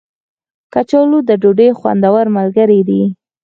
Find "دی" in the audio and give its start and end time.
2.89-3.01